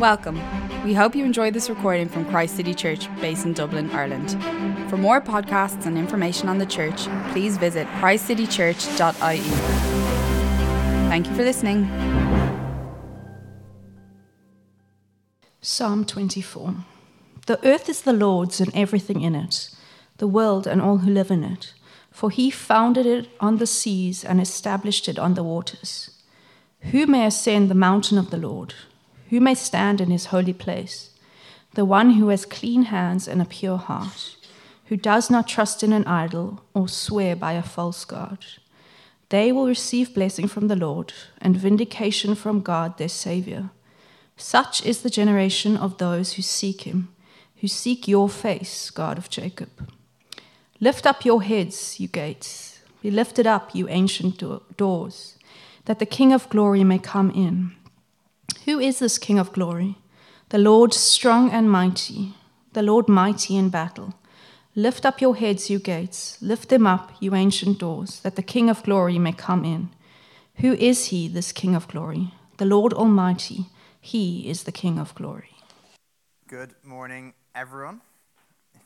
[0.00, 0.40] Welcome.
[0.82, 4.30] We hope you enjoyed this recording from Christ City Church, based in Dublin, Ireland.
[4.88, 9.40] For more podcasts and information on the church, please visit christcitychurch.ie.
[11.10, 11.84] Thank you for listening.
[15.60, 16.76] Psalm 24
[17.46, 19.68] The earth is the Lord's and everything in it,
[20.16, 21.74] the world and all who live in it.
[22.10, 26.22] For he founded it on the seas and established it on the waters.
[26.90, 28.72] Who may ascend the mountain of the Lord?
[29.30, 31.10] Who may stand in his holy place?
[31.74, 34.36] The one who has clean hands and a pure heart,
[34.86, 38.44] who does not trust in an idol or swear by a false god.
[39.28, 43.70] They will receive blessing from the Lord and vindication from God their Saviour.
[44.36, 47.14] Such is the generation of those who seek him,
[47.60, 49.70] who seek your face, God of Jacob.
[50.80, 52.80] Lift up your heads, you gates.
[53.00, 55.38] Be lifted up, you ancient do- doors,
[55.84, 57.76] that the King of glory may come in.
[58.66, 59.96] Who is this King of glory?
[60.50, 62.34] The Lord strong and mighty,
[62.74, 64.14] the Lord mighty in battle.
[64.74, 68.68] Lift up your heads, you gates, lift them up, you ancient doors, that the King
[68.68, 69.88] of glory may come in.
[70.56, 72.34] Who is he, this King of glory?
[72.58, 73.66] The Lord Almighty,
[73.98, 75.56] he is the King of glory.
[76.46, 78.02] Good morning, everyone.
[78.74, 78.80] If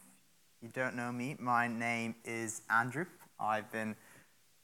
[0.63, 3.07] you don't know me, my name is Andrew.
[3.41, 3.97] I've been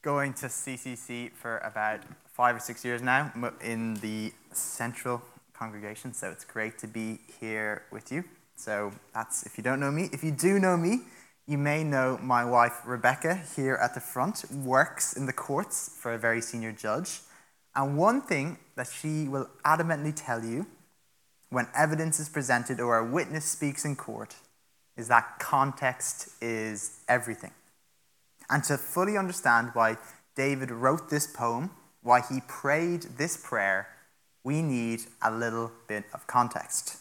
[0.02, 6.30] going to CCC for about five or six years now in the central congregation, so
[6.30, 8.24] it's great to be here with you.
[8.56, 10.08] So that's if you don't know me.
[10.12, 11.00] If you do know me,
[11.46, 16.14] you may know my wife Rebecca here at the front works in the courts for
[16.14, 17.20] a very senior judge.
[17.74, 20.66] And one thing that she will adamantly tell you
[21.50, 24.36] when evidence is presented or a witness speaks in court
[24.96, 27.52] is that context is everything.
[28.50, 29.96] And to fully understand why
[30.34, 31.70] David wrote this poem,
[32.02, 33.88] why he prayed this prayer,
[34.42, 36.96] we need a little bit of context.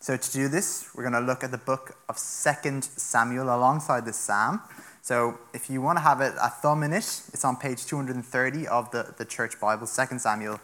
[0.00, 4.04] So, to do this, we're going to look at the book of 2 Samuel alongside
[4.04, 4.60] this psalm.
[5.00, 8.66] So, if you want to have a, a thumb in it, it's on page 230
[8.66, 10.60] of the, the church Bible, 2 Samuel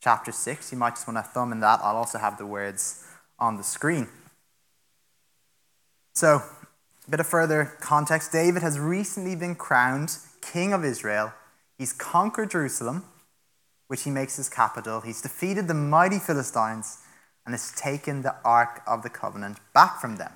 [0.00, 0.72] chapter 6.
[0.72, 1.80] You might just want to thumb in that.
[1.82, 3.04] I'll also have the words
[3.38, 4.08] on the screen.
[6.14, 6.42] So,
[7.06, 11.32] a bit of further context David has recently been crowned king of Israel.
[11.78, 13.04] He's conquered Jerusalem,
[13.88, 15.00] which he makes his capital.
[15.00, 16.98] He's defeated the mighty Philistines
[17.44, 20.32] and has taken the Ark of the Covenant back from them.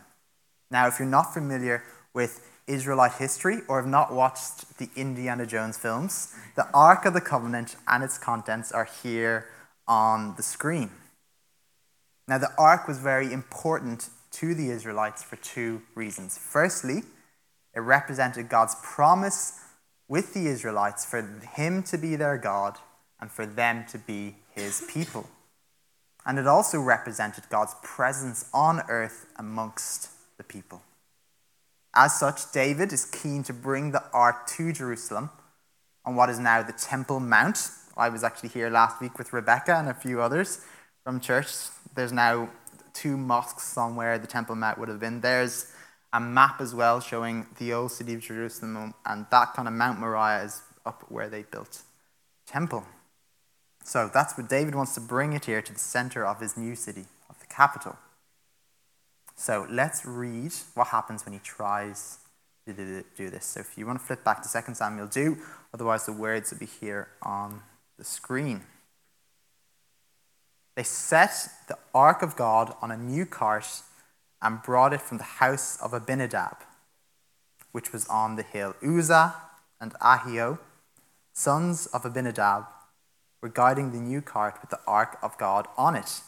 [0.71, 5.78] Now, if you're not familiar with Israelite history or have not watched the Indiana Jones
[5.78, 9.47] films, the Ark of the Covenant and its contents are here
[9.87, 10.91] on the screen.
[12.27, 16.38] Now, the Ark was very important to the Israelites for two reasons.
[16.38, 17.03] Firstly,
[17.75, 19.60] it represented God's promise
[20.09, 21.22] with the Israelites for
[21.54, 22.78] Him to be their God
[23.20, 25.28] and for them to be His people.
[26.25, 30.82] And it also represented God's presence on earth amongst the people.
[31.94, 35.31] As such, David is keen to bring the ark to Jerusalem
[36.04, 37.70] on what is now the Temple Mount.
[37.97, 40.60] I was actually here last week with Rebecca and a few others
[41.04, 41.48] from church.
[41.94, 42.50] There's now
[42.96, 44.18] two mosques somewhere.
[44.18, 45.20] the Temple Mount would have been.
[45.20, 45.72] There's
[46.12, 50.00] a map as well showing the old city of Jerusalem, and that kind of Mount
[50.00, 51.82] Moriah is up where they built
[52.46, 52.84] temple.
[53.84, 56.74] So that's what David wants to bring it here to the center of his new
[56.74, 57.96] city, of the capital.
[59.36, 62.18] So let's read what happens when he tries
[62.66, 62.72] to
[63.16, 63.44] do this.
[63.44, 65.36] So if you want to flip back to 2 Samuel, do.
[65.74, 67.62] Otherwise, the words will be here on
[67.98, 68.62] the screen.
[70.76, 73.82] They set the ark of God on a new cart
[74.42, 76.59] and brought it from the house of Abinadab,
[77.72, 78.76] which was on the hill.
[78.86, 79.34] Uzzah
[79.81, 80.59] and Ahio,
[81.32, 82.66] sons of Abinadab,
[83.41, 86.20] were guiding the new cart with the ark of God on it,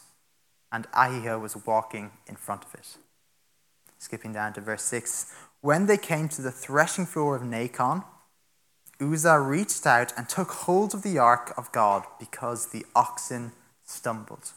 [0.72, 2.96] and Ahio was walking in front of it.
[3.98, 5.30] Skipping down to verse 6.
[5.60, 8.04] When they came to the threshing floor of Nacon,
[9.00, 13.52] Uzzah reached out and took hold of the ark of God because the oxen
[13.88, 14.52] stumbled.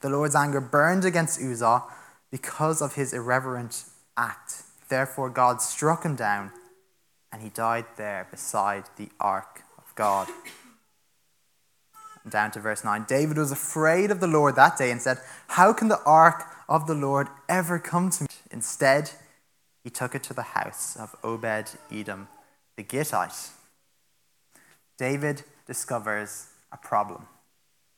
[0.00, 1.82] The Lord's anger burned against Uzzah
[2.30, 3.84] because of his irreverent
[4.16, 4.62] act.
[4.88, 6.52] Therefore, God struck him down,
[7.32, 10.28] and he died there beside the ark of God
[12.28, 13.04] down to verse 9.
[13.08, 15.18] David was afraid of the Lord that day and said,
[15.48, 18.28] How can the ark of the Lord ever come to me?
[18.50, 19.12] Instead,
[19.84, 22.28] he took it to the house of Obed Edom
[22.76, 23.50] the Gittite.
[24.98, 27.26] David discovers a problem.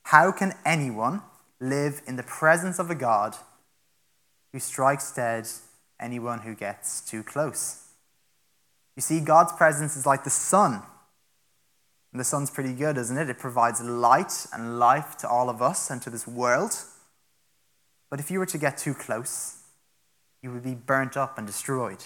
[0.09, 1.21] How can anyone
[1.59, 3.35] live in the presence of a God
[4.51, 5.47] who strikes dead
[5.99, 7.83] anyone who gets too close?
[8.95, 10.81] You see, God's presence is like the sun
[12.11, 13.29] and the sun's pretty good, isn't it?
[13.29, 16.73] It provides light and life to all of us and to this world.
[18.09, 19.57] But if you were to get too close,
[20.41, 22.05] you would be burnt up and destroyed.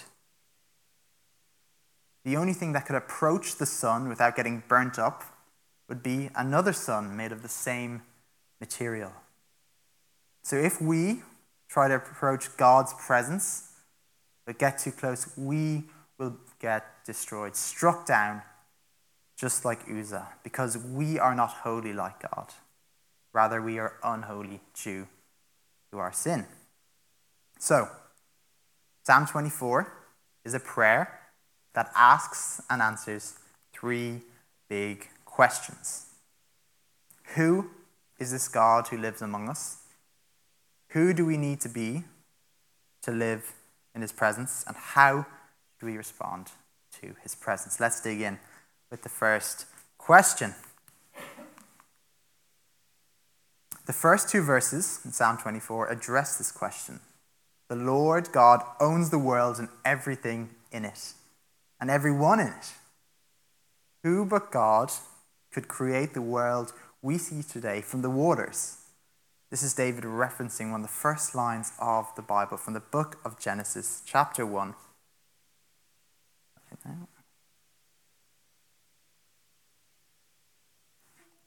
[2.22, 5.24] The only thing that could approach the sun without getting burnt up
[5.88, 8.02] would be another sun made of the same
[8.60, 9.12] material.
[10.42, 11.22] So if we
[11.68, 13.70] try to approach God's presence
[14.46, 15.84] but get too close, we
[16.18, 18.42] will get destroyed, struck down,
[19.36, 22.48] just like Uzzah, because we are not holy like God.
[23.32, 25.08] Rather, we are unholy due
[25.90, 26.46] to our sin.
[27.58, 27.88] So,
[29.02, 29.92] Psalm 24
[30.44, 31.20] is a prayer
[31.74, 33.38] that asks and answers
[33.72, 34.20] three
[34.68, 36.06] big questions
[37.34, 37.70] Who
[38.20, 39.78] is this God who lives among us?
[40.90, 42.04] Who do we need to be
[43.02, 43.52] to live
[43.94, 44.64] in his presence?
[44.68, 45.26] And how
[45.80, 46.52] do we respond
[47.00, 47.80] to his presence?
[47.80, 48.38] Let's dig in
[48.92, 49.66] with the first
[49.98, 50.54] question.
[53.86, 57.00] The first two verses in Psalm 24 address this question.
[57.68, 61.14] The Lord God owns the world and everything in it,
[61.80, 62.72] and everyone in it.
[64.04, 64.92] Who but God
[65.54, 68.78] could create the world we see today from the waters?
[69.50, 73.20] This is David referencing one of the first lines of the Bible from the book
[73.24, 74.74] of Genesis, chapter 1.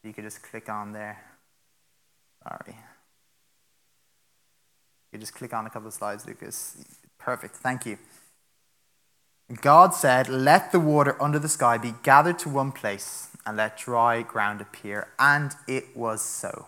[0.04, 1.22] You could just click on there.
[2.44, 2.78] Sorry.
[5.12, 6.78] You just click on a couple of slides, Lucas.
[7.18, 7.56] Perfect.
[7.56, 7.98] Thank you.
[9.62, 13.78] God said, Let the water under the sky be gathered to one place, and let
[13.78, 15.08] dry ground appear.
[15.18, 16.68] And it was so.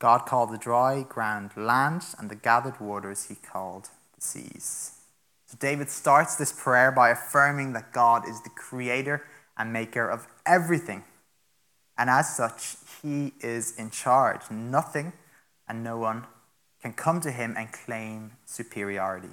[0.00, 4.92] God called the dry ground land, and the gathered waters he called the seas.
[5.46, 9.24] So David starts this prayer by affirming that God is the creator
[9.56, 11.04] and maker of everything.
[11.96, 14.50] And as such, he is in charge.
[14.50, 15.12] Nothing
[15.68, 16.26] and no one
[16.82, 19.30] can come to him and claim superiority.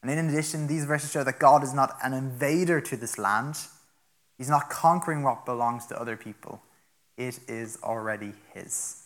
[0.00, 3.56] And in addition, these verses show that God is not an invader to this land.
[4.42, 6.60] He's not conquering what belongs to other people.
[7.16, 9.04] It is already his.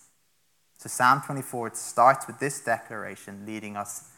[0.78, 4.08] So Psalm 24 starts with this declaration, leading us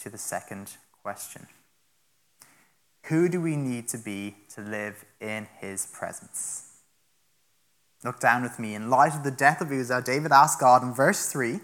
[0.00, 1.46] to the second question.
[3.04, 6.72] Who do we need to be to live in his presence?
[8.02, 8.74] Look down with me.
[8.74, 11.60] In light of the death of Uzzah, David asked God in verse 3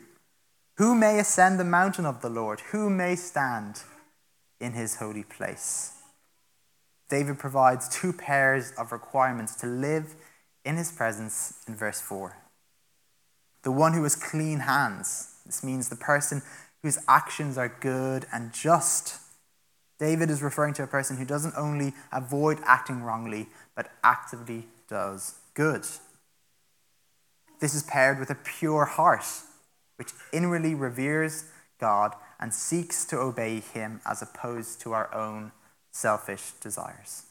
[0.77, 2.61] Who may ascend the mountain of the Lord?
[2.71, 3.83] Who may stand
[4.61, 6.00] in his holy place?
[7.11, 10.15] David provides two pairs of requirements to live
[10.65, 12.37] in his presence in verse 4.
[13.63, 15.35] The one who has clean hands.
[15.45, 16.43] This means the person
[16.83, 19.19] whose actions are good and just.
[19.99, 25.35] David is referring to a person who doesn't only avoid acting wrongly, but actively does
[25.55, 25.87] good.
[27.59, 29.25] This is paired with a pure heart,
[29.97, 31.45] which inwardly reveres
[31.79, 35.53] God and seeks to obey Him as opposed to our own
[35.91, 37.25] selfish desires.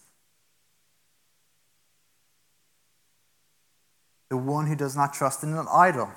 [4.29, 6.09] The one who does not trust in an idol,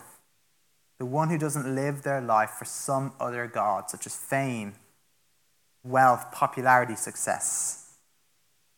[0.98, 4.74] the one who doesn't live their life for some other God, such as fame,
[5.82, 7.96] wealth, popularity, success.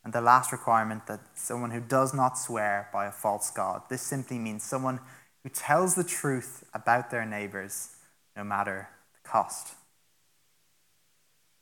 [0.04, 3.82] And the last requirement that someone who does not swear by a false God.
[3.88, 5.00] This simply means someone
[5.42, 7.96] who tells the truth about their neighbors
[8.36, 9.74] no matter the cost.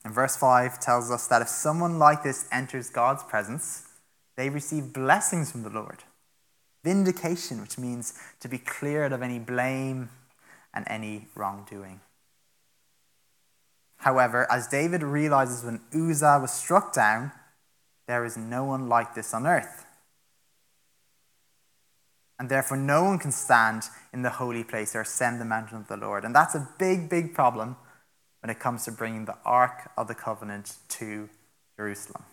[0.05, 3.89] And verse 5 tells us that if someone like this enters God's presence,
[4.37, 6.05] they receive blessings from the Lord.
[6.83, 10.11] Vindication, which means to be cleared of any blame
[10.75, 12.01] and any wrongdoing.
[13.99, 17.31] However, as David realizes when Uzzah was struck down,
[18.09, 19.87] there is no one like this on earth.
[22.37, 25.87] And therefore, no one can stand in the holy place or ascend the mountain of
[25.87, 26.25] the Lord.
[26.25, 27.77] And that's a big, big problem
[28.43, 31.29] when it comes to bringing the Ark of the Covenant to
[31.77, 32.25] Jerusalem.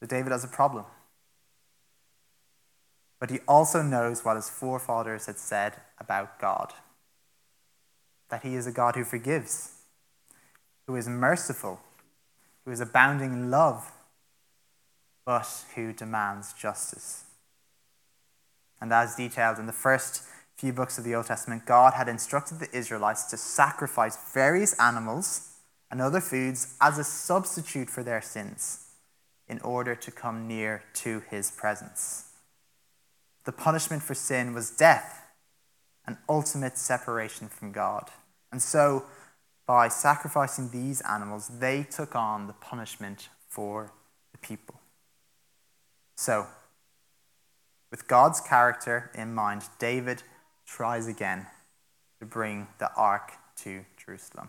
[0.00, 0.84] So, David has a problem.
[3.20, 6.72] But he also knows what his forefathers had said about God
[8.32, 9.72] that he is a God who forgives,
[10.86, 11.80] who is merciful,
[12.64, 13.92] who is abounding in love,
[15.26, 17.24] but who demands justice.
[18.80, 20.22] And as detailed in the first
[20.56, 25.52] few books of the Old Testament, God had instructed the Israelites to sacrifice various animals
[25.90, 28.86] and other foods as a substitute for their sins
[29.48, 32.30] in order to come near to his presence.
[33.44, 35.22] The punishment for sin was death,
[36.06, 38.08] an ultimate separation from God.
[38.50, 39.04] And so,
[39.66, 43.92] by sacrificing these animals, they took on the punishment for
[44.32, 44.80] the people.
[46.16, 46.46] So,
[47.90, 50.22] with God's character in mind, David
[50.74, 51.46] tries again
[52.18, 54.48] to bring the ark to Jerusalem.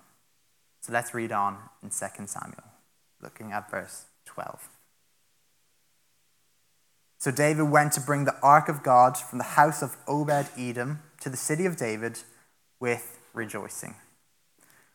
[0.81, 2.63] So let's read on in 2 Samuel,
[3.21, 4.69] looking at verse 12.
[7.19, 10.99] So David went to bring the ark of God from the house of Obed Edom
[11.21, 12.19] to the city of David
[12.79, 13.95] with rejoicing.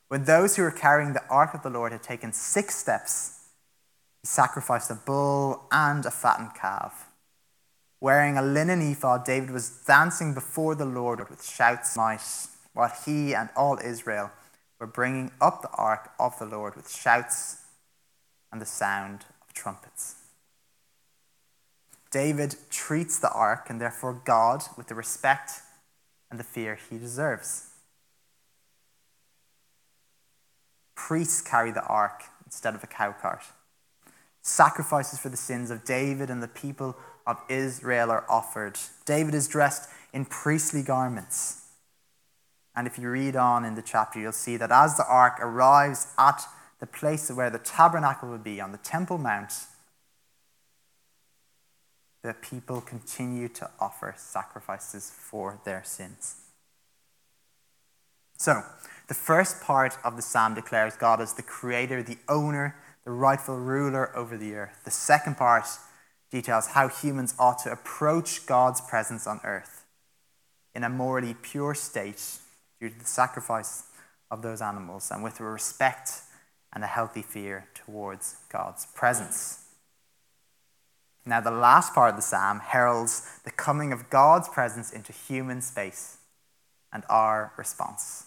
[0.08, 3.48] When those who were carrying the ark of the Lord had taken six steps,
[4.22, 7.07] he sacrificed a bull and a fattened calf.
[8.00, 12.92] Wearing a linen ephod, David was dancing before the Lord with shouts of might, while
[13.04, 14.30] he and all Israel
[14.78, 17.58] were bringing up the ark of the Lord with shouts
[18.52, 20.14] and the sound of trumpets.
[22.10, 25.50] David treats the ark and therefore God with the respect
[26.30, 27.70] and the fear he deserves.
[30.94, 33.42] Priests carry the ark instead of a cow cart.
[34.48, 38.78] Sacrifices for the sins of David and the people of Israel are offered.
[39.04, 41.66] David is dressed in priestly garments.
[42.74, 46.06] And if you read on in the chapter, you'll see that as the ark arrives
[46.18, 46.42] at
[46.80, 49.52] the place where the tabernacle would be, on the Temple Mount,
[52.22, 56.36] the people continue to offer sacrifices for their sins.
[58.36, 58.62] So,
[59.08, 62.76] the first part of the psalm declares God as the creator, the owner,
[63.08, 64.84] the rightful ruler over the earth.
[64.84, 65.64] The second part
[66.30, 69.86] details how humans ought to approach God's presence on earth
[70.74, 72.22] in a morally pure state
[72.78, 73.84] due to the sacrifice
[74.30, 76.20] of those animals and with a respect
[76.74, 79.64] and a healthy fear towards God's presence.
[81.24, 85.62] Now, the last part of the psalm heralds the coming of God's presence into human
[85.62, 86.18] space
[86.92, 88.26] and our response.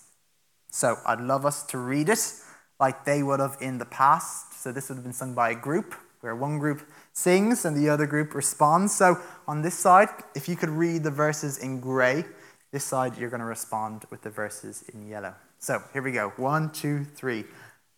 [0.71, 2.33] So, I'd love us to read it
[2.81, 4.59] like they would have in the past.
[4.61, 6.81] So, this would have been sung by a group where one group
[7.13, 8.93] sings and the other group responds.
[8.93, 12.25] So, on this side, if you could read the verses in grey,
[12.71, 15.35] this side you're going to respond with the verses in yellow.
[15.59, 16.33] So, here we go.
[16.37, 17.45] One, two, three.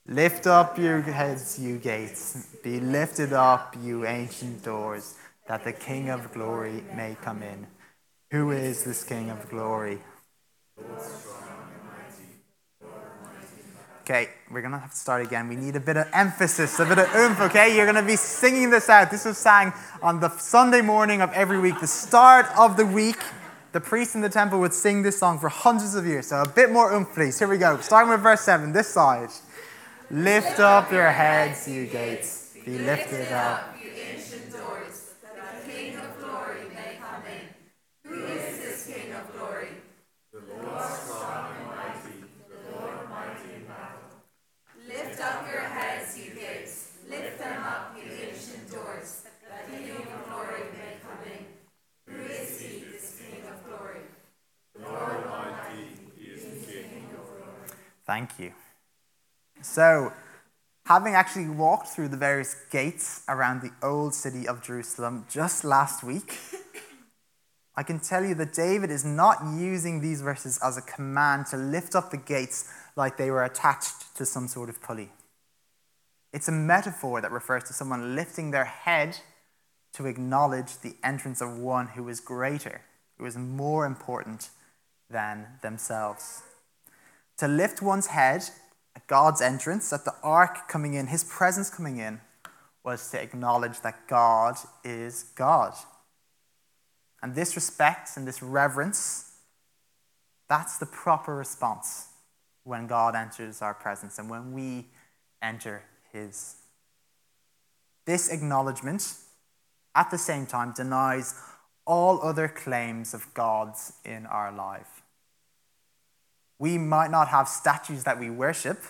[0.05, 2.47] Lift up your heads, you gates.
[2.61, 5.15] Be lifted up, you ancient doors,
[5.47, 7.67] that the King of glory may come in.
[8.31, 9.99] Who is this King of glory?
[14.03, 15.47] Okay, we're going to have to start again.
[15.47, 17.75] We need a bit of emphasis, a bit of oomph, okay?
[17.75, 19.09] You're going to be singing this out.
[19.09, 23.19] This was sang on the Sunday morning of every week, the start of the week.
[23.71, 26.27] The priests in the temple would sing this song for hundreds of years.
[26.27, 27.39] So a bit more oomph, please.
[27.39, 27.79] Here we go.
[27.79, 29.29] Starting with verse 7, this side.
[30.11, 32.53] Lift up your heads, you gates.
[32.65, 33.75] Be lifted up.
[33.83, 38.09] you ancient doors, that the King of glory may come in.
[38.09, 39.69] Who is this King of glory?
[40.31, 44.05] The Lord strong and mighty, the Lord mighty in battle.
[44.87, 46.91] Lift up your heads, you gates.
[47.09, 52.13] Lift them up, you ancient doors, that the King of glory may come in.
[52.13, 54.03] Who is he, this King of glory?
[58.13, 58.53] Thank you.
[59.63, 60.13] So,
[60.85, 66.03] having actually walked through the various gates around the old city of Jerusalem just last
[66.03, 66.37] week,
[67.75, 71.57] I can tell you that David is not using these verses as a command to
[71.57, 75.09] lift up the gates like they were attached to some sort of pulley.
[76.31, 79.17] It's a metaphor that refers to someone lifting their head
[79.93, 82.81] to acknowledge the entrance of one who is greater,
[83.17, 84.51] who is more important
[85.09, 86.43] than themselves.
[87.37, 88.43] To lift one's head
[88.95, 92.21] at God's entrance, at the ark coming in, his presence coming in,
[92.83, 95.73] was to acknowledge that God is God.
[97.21, 99.31] And this respect and this reverence,
[100.49, 102.07] that's the proper response
[102.63, 104.87] when God enters our presence and when we
[105.41, 106.55] enter his.
[108.05, 109.15] This acknowledgement,
[109.95, 111.35] at the same time, denies
[111.85, 115.02] all other claims of God's in our life.
[116.63, 118.81] We might not have statues that we worship,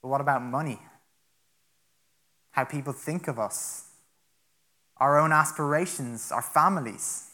[0.00, 0.78] but what about money?
[2.52, 3.90] How people think of us,
[4.96, 7.32] our own aspirations, our families.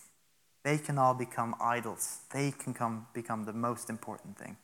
[0.65, 2.23] They can all become idols.
[2.33, 4.57] They can come, become the most important thing.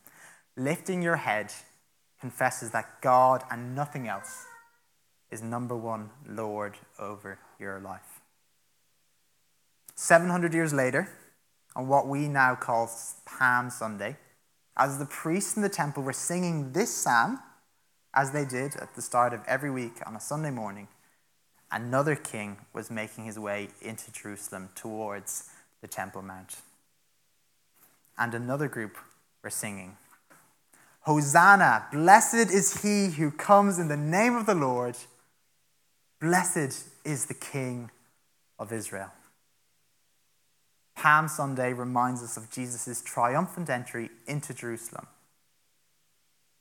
[0.57, 1.53] Lifting your head
[2.19, 4.43] confesses that God and nothing else
[5.31, 8.19] is number one Lord over your life.
[9.95, 11.07] 700 years later,
[11.77, 12.91] on what we now call
[13.25, 14.17] Palm Sunday,
[14.75, 17.39] as the priests in the temple were singing this psalm,
[18.13, 20.87] as they did at the start of every week on a Sunday morning,
[21.71, 25.49] another king was making his way into Jerusalem towards
[25.81, 26.57] the Temple Mount.
[28.17, 28.97] And another group
[29.43, 29.97] were singing,
[31.01, 34.95] Hosanna, blessed is he who comes in the name of the Lord.
[36.21, 37.91] Blessed is the King
[38.57, 39.11] of Israel.
[40.95, 45.07] Palm Sunday reminds us of Jesus' triumphant entry into Jerusalem.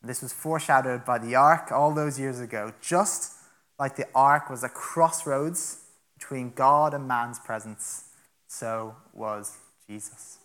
[0.02, 3.34] This was foreshadowed by the ark all those years ago, just
[3.78, 5.78] like the ark was a crossroads
[6.18, 8.04] between God and man's presence,
[8.48, 9.58] so was
[9.88, 10.38] Jesus.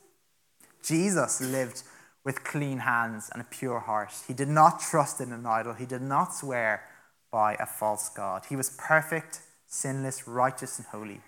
[0.83, 1.83] Jesus lived
[2.23, 4.11] with clean hands and a pure heart.
[4.27, 6.83] He did not trust in an idol, he did not swear
[7.31, 8.43] by a false God.
[8.49, 11.21] He was perfect, sinless, righteous, and holy.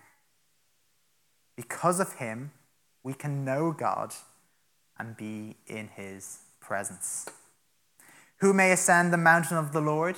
[1.60, 2.52] Because of him,
[3.04, 4.14] we can know God
[4.98, 7.26] and be in his presence.
[8.38, 10.16] Who may ascend the mountain of the Lord?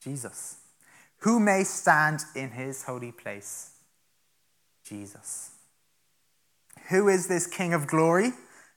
[0.00, 0.56] Jesus.
[1.18, 3.72] Who may stand in his holy place?
[4.82, 5.50] Jesus.
[6.88, 8.32] Who is this King of glory?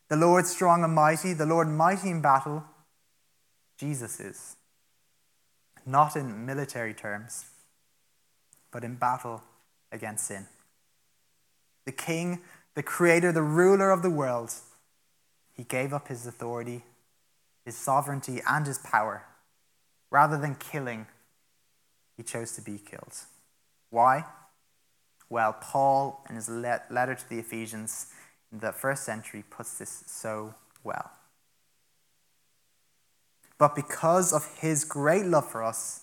[0.09, 2.65] The Lord strong and mighty, the Lord mighty in battle?
[3.77, 4.57] Jesus is.
[5.85, 7.45] Not in military terms,
[8.73, 9.41] but in battle
[9.89, 10.47] against sin
[11.87, 12.41] the king,
[12.75, 14.53] the creator, the ruler of the world,
[15.55, 16.83] he gave up his authority,
[17.65, 19.23] his sovereignty, and his power.
[20.11, 21.07] Rather than killing,
[22.15, 23.15] he chose to be killed.
[23.89, 24.25] Why?
[25.29, 28.07] Well, Paul, in his letter to the Ephesians
[28.51, 30.53] in the first century, puts this so
[30.83, 31.11] well.
[33.57, 36.01] But because of his great love for us,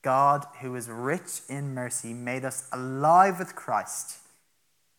[0.00, 4.20] God, who is rich in mercy, made us alive with Christ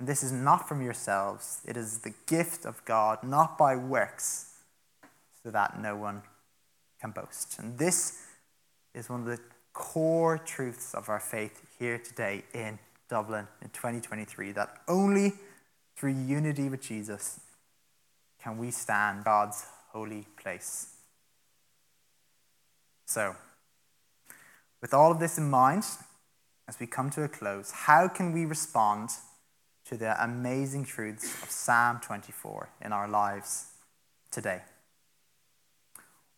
[0.00, 4.54] and this is not from yourselves, it is the gift of God, not by works,
[5.42, 6.22] so that no one
[6.98, 7.58] can boast.
[7.58, 8.22] And this
[8.94, 9.38] is one of the
[9.74, 12.78] core truths of our faith here today in
[13.10, 15.34] Dublin in 2023 that only
[15.96, 17.38] through unity with Jesus
[18.42, 20.94] can we stand God's holy place.
[23.04, 23.36] So,
[24.80, 25.84] with all of this in mind,
[26.66, 29.10] as we come to a close, how can we respond?
[29.90, 33.70] To the amazing truths of Psalm 24 in our lives
[34.30, 34.60] today.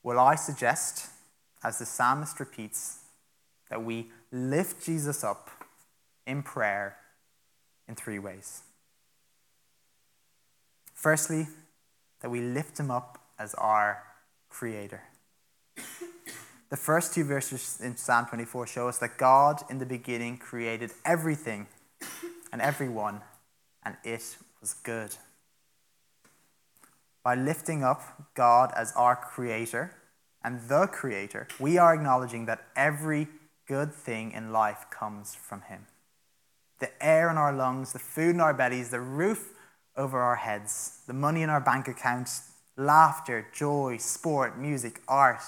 [0.02, 1.10] Well, I suggest,
[1.62, 3.00] as the psalmist repeats,
[3.68, 5.50] that we lift Jesus up
[6.26, 6.96] in prayer
[7.86, 8.62] in three ways.
[10.94, 11.46] Firstly,
[12.22, 14.02] that we lift him up as our
[14.48, 15.02] creator.
[16.70, 20.92] The first two verses in Psalm 24 show us that God in the beginning created
[21.04, 21.66] everything
[22.50, 23.20] and everyone
[23.85, 25.16] and it was good.
[27.23, 29.95] By lifting up God as our creator
[30.42, 33.29] and the creator, we are acknowledging that every
[33.66, 35.87] good thing in life comes from Him.
[36.81, 39.53] The air in our lungs, the food in our bellies, the roof
[39.97, 45.42] over our heads, the money in our bank accounts, laughter, joy, sport, music, art,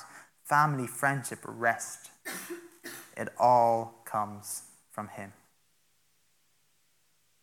[0.44, 2.10] family, friendship, rest.
[3.16, 5.32] It all comes from Him.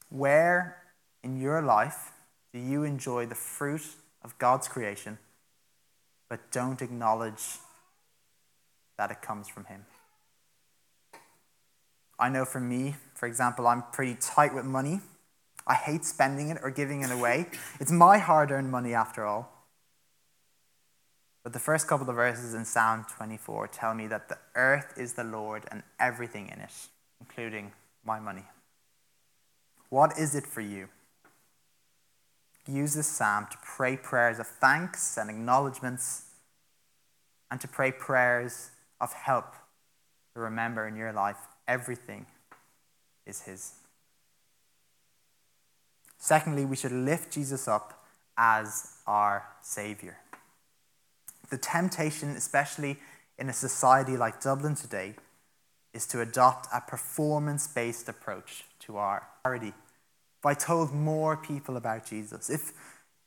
[0.09, 0.80] Where
[1.23, 2.11] in your life
[2.53, 3.81] do you enjoy the fruit
[4.23, 5.17] of God's creation,
[6.29, 7.59] but don't acknowledge
[8.97, 9.85] that it comes from Him?
[12.19, 14.99] I know for me, for example, I'm pretty tight with money.
[15.65, 17.47] I hate spending it or giving it away.
[17.79, 19.51] It's my hard earned money after all.
[21.43, 25.13] But the first couple of verses in Psalm 24 tell me that the earth is
[25.13, 26.71] the Lord and everything in it,
[27.19, 27.71] including
[28.05, 28.43] my money.
[29.89, 30.89] What is it for you?
[32.67, 36.25] Use this psalm to pray prayers of thanks and acknowledgments
[37.49, 39.53] and to pray prayers of help
[40.33, 42.25] to remember in your life everything
[43.25, 43.73] is His.
[46.17, 48.05] Secondly, we should lift Jesus up
[48.37, 50.17] as our Savior.
[51.49, 52.97] The temptation, especially
[53.39, 55.15] in a society like Dublin today,
[55.93, 59.73] is to adopt a performance based approach to our charity
[60.41, 62.73] if I told more people about Jesus, if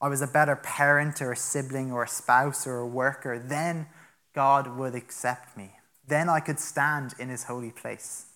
[0.00, 3.86] I was a better parent or a sibling or a spouse or a worker, then
[4.34, 5.70] God would accept me.
[6.08, 8.26] Then I could stand in his holy place.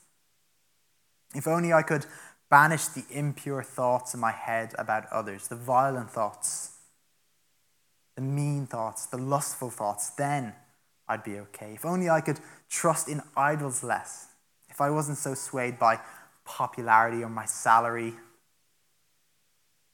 [1.35, 2.07] If only I could
[2.51, 6.77] banish the impure thoughts in my head about others, the violent thoughts,
[8.15, 10.55] the mean thoughts, the lustful thoughts, then
[11.09, 11.73] I'd be okay.
[11.75, 12.39] If only I could
[12.71, 14.29] trust in idols less.
[14.69, 15.99] If I wasn't so swayed by
[16.45, 18.15] popularity or my salary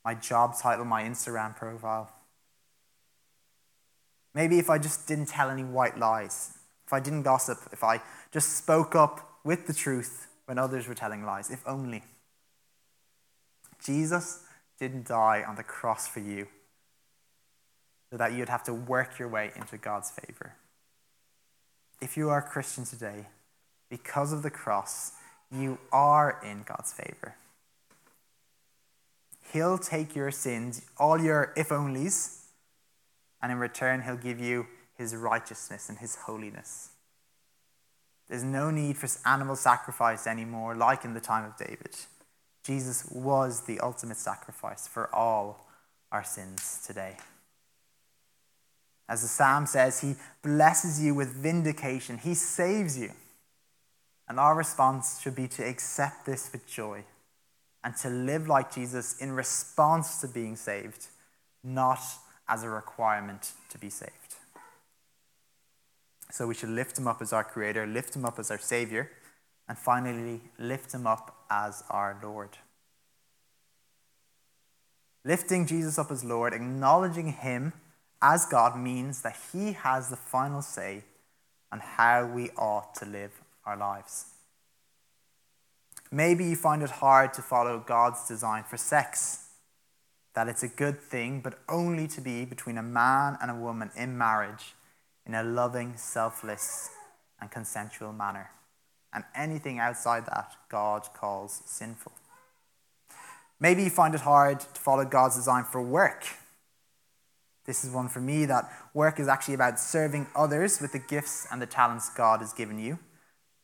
[0.04, 2.10] my job title, my Instagram profile.
[4.34, 8.00] Maybe if I just didn't tell any white lies, if I didn't gossip, if I
[8.32, 12.02] just spoke up with the truth when others were telling lies, if only.
[13.82, 14.44] Jesus
[14.78, 16.48] didn't die on the cross for you
[18.10, 20.54] so that you'd have to work your way into God's favor.
[22.00, 23.26] If you are a Christian today,
[23.88, 25.12] because of the cross,
[25.50, 27.36] you are in God's favor.
[29.52, 32.40] He'll take your sins, all your if onlys,
[33.42, 36.90] and in return, He'll give you His righteousness and His holiness.
[38.28, 41.94] There's no need for animal sacrifice anymore, like in the time of David.
[42.64, 45.66] Jesus was the ultimate sacrifice for all
[46.10, 47.16] our sins today.
[49.08, 53.12] As the psalm says, He blesses you with vindication, He saves you.
[54.26, 57.04] And our response should be to accept this with joy
[57.84, 61.06] and to live like Jesus in response to being saved,
[61.62, 62.00] not
[62.48, 64.12] as a requirement to be saved.
[66.30, 69.10] So we should lift him up as our creator, lift him up as our savior,
[69.68, 72.58] and finally lift him up as our Lord.
[75.24, 77.72] Lifting Jesus up as Lord, acknowledging him
[78.20, 81.04] as God means that he has the final say
[81.70, 84.26] on how we ought to live our lives.
[86.14, 89.48] Maybe you find it hard to follow God's design for sex,
[90.36, 93.90] that it's a good thing, but only to be between a man and a woman
[93.96, 94.74] in marriage
[95.26, 96.90] in a loving, selfless,
[97.40, 98.50] and consensual manner.
[99.12, 102.12] And anything outside that, God calls sinful.
[103.58, 106.26] Maybe you find it hard to follow God's design for work.
[107.64, 111.48] This is one for me that work is actually about serving others with the gifts
[111.50, 113.00] and the talents God has given you,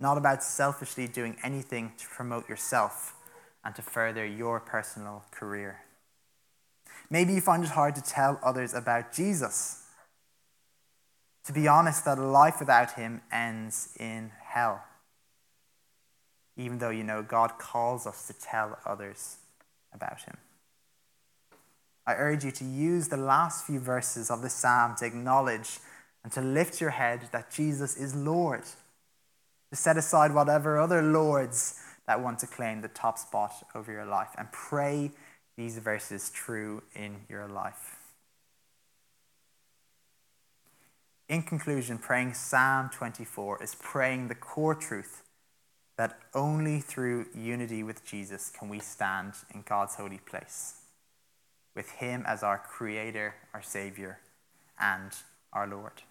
[0.00, 3.14] not about selfishly doing anything to promote yourself
[3.64, 5.82] and to further your personal career.
[7.10, 9.80] Maybe you find it hard to tell others about Jesus
[11.44, 14.84] to be honest that a life without Him ends in hell.
[16.56, 19.38] Even though you know God calls us to tell others
[19.92, 20.36] about Him.
[22.06, 25.78] I urge you to use the last few verses of the psalm to acknowledge
[26.22, 28.62] and to lift your head that Jesus is Lord,
[29.70, 34.04] to set aside whatever other lords that want to claim the top spot over your
[34.04, 35.12] life, and pray
[35.56, 37.96] these verses true in your life.
[41.28, 45.22] In conclusion, praying Psalm 24 is praying the core truth
[45.96, 50.80] that only through unity with Jesus can we stand in God's holy place,
[51.76, 54.18] with Him as our Creator, our Savior,
[54.80, 55.12] and
[55.52, 56.02] our Lord.